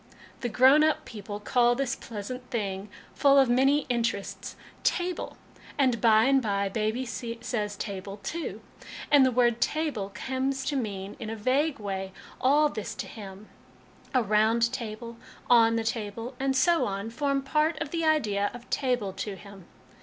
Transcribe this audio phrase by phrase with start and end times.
[0.39, 5.37] The grown up people call this pleasant thing, full of many interests, 'table,'
[5.77, 8.61] and, by and by, baby says' table' too;
[9.11, 13.47] and the word' table' comes to mean, in a vague way, all this to him.'
[14.15, 15.17] A round table,''
[15.51, 19.67] on the table,' and so on, form part of the idea of 'table' to him.